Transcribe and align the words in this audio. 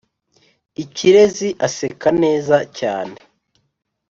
Ikirezi 0.83 1.49
aseka 1.67 2.09
neza 2.23 2.57
cyane 2.77 3.15